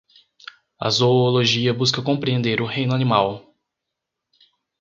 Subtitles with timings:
[0.79, 3.53] A zoologia busca compreender o reino animal